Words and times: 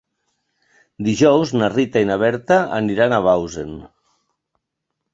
Dijous 1.07 1.53
na 1.59 1.69
Rita 1.75 2.03
i 2.05 2.09
na 2.13 2.17
Berta 2.23 2.59
aniran 2.81 3.17
a 3.17 3.23
Bausen. 3.31 3.81